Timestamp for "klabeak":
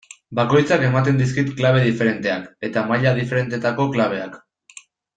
3.97-4.43